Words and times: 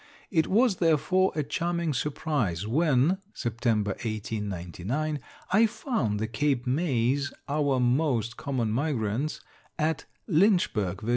It 0.31 0.47
was, 0.47 0.77
therefore, 0.77 1.31
a 1.35 1.43
charming 1.43 1.93
surprise 1.93 2.65
when 2.65 3.19
(September, 3.35 3.91
1899,) 3.91 5.19
I 5.51 5.65
found 5.67 6.19
the 6.19 6.25
Cape 6.25 6.65
Mays 6.65 7.31
our 7.47 7.79
most 7.79 8.35
common 8.35 8.71
migrants 8.71 9.41
at 9.77 10.05
Lynchburg, 10.25 11.01
Va. 11.01 11.09